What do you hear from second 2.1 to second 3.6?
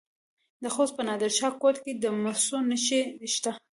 مسو نښې شته.